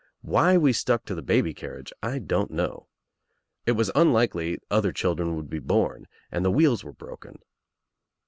Why 0.23 0.57
we 0.57 0.73
stuck 0.73 1.05
to 1.05 1.13
the 1.13 1.21
baby 1.21 1.53
carriage 1.53 1.93
I 2.01 2.17
don't 2.17 2.49
know. 2.49 2.87
It 3.67 3.73
was 3.73 3.91
unlikely 3.93 4.57
other 4.71 4.91
children 4.91 5.35
would 5.35 5.47
be 5.47 5.59
born 5.59 6.07
and 6.31 6.43
the 6.43 6.49
wheels 6.49 6.83
were 6.83 6.93
broken. 6.93 7.37